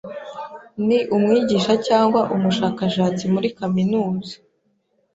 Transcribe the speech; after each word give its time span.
Ni 0.87 0.99
umwigisha 1.15 1.73
cyangwa 1.87 2.21
umushakashatsi 2.35 3.23
muri 3.33 3.47
kaminuza 3.57 4.35